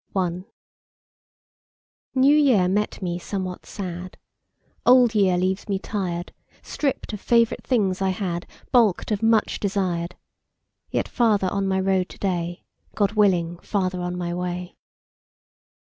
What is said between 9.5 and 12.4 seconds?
desired: Yet farther on my road to